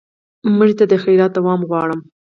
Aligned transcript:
مړه 0.57 0.73
ته 0.79 0.85
د 0.91 0.93
خیرات 1.03 1.31
دوام 1.35 1.61
غواړو 1.69 1.95